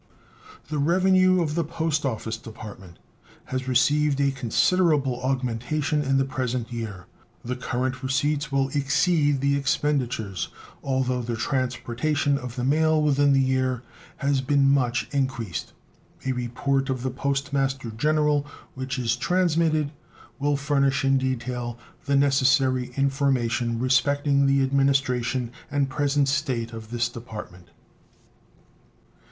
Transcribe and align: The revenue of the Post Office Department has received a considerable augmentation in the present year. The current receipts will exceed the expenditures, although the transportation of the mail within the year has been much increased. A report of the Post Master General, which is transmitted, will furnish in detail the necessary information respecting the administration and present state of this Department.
The 0.69 0.79
revenue 0.79 1.43
of 1.43 1.53
the 1.53 1.63
Post 1.63 2.07
Office 2.07 2.35
Department 2.35 2.97
has 3.45 3.67
received 3.67 4.19
a 4.19 4.31
considerable 4.31 5.21
augmentation 5.21 6.01
in 6.01 6.17
the 6.17 6.25
present 6.25 6.73
year. 6.73 7.05
The 7.45 7.55
current 7.55 8.01
receipts 8.01 8.51
will 8.51 8.69
exceed 8.69 9.41
the 9.41 9.55
expenditures, 9.55 10.47
although 10.83 11.21
the 11.21 11.35
transportation 11.35 12.39
of 12.39 12.55
the 12.55 12.63
mail 12.63 12.99
within 12.99 13.31
the 13.31 13.39
year 13.41 13.83
has 14.17 14.41
been 14.41 14.67
much 14.71 15.07
increased. 15.11 15.71
A 16.25 16.31
report 16.31 16.89
of 16.89 17.03
the 17.03 17.11
Post 17.11 17.53
Master 17.53 17.91
General, 17.91 18.43
which 18.73 18.97
is 18.97 19.15
transmitted, 19.15 19.91
will 20.39 20.57
furnish 20.57 21.05
in 21.05 21.19
detail 21.19 21.77
the 22.07 22.15
necessary 22.15 22.91
information 22.97 23.77
respecting 23.77 24.47
the 24.47 24.63
administration 24.63 25.51
and 25.69 25.91
present 25.91 26.27
state 26.27 26.73
of 26.73 26.89
this 26.89 27.07
Department. 27.07 27.69